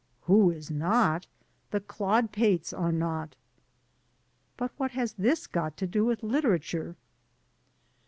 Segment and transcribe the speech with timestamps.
[0.23, 1.27] "Who is not?
[1.69, 3.35] The dodpates are not."
[4.57, 6.95] "But what has this got to do with literature?"